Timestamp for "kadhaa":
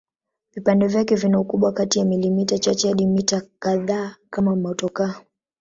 3.59-4.15